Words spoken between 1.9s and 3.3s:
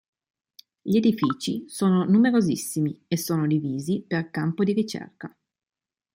numerosissimi, e